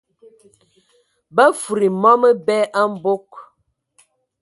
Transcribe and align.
Ba 1.35 1.45
fufudi 1.57 1.89
mɔ 2.01 2.11
məbɛ 2.21 2.55
a 2.79 2.81
mbog. 2.93 3.27